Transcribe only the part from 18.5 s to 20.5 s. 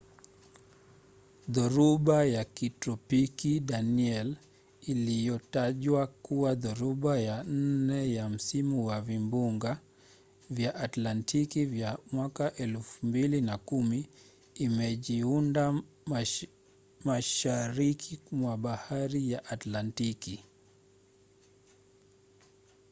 bahari ya atlantiki